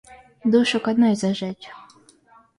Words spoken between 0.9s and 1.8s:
зажечь!